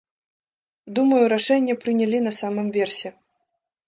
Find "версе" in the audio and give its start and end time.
2.79-3.07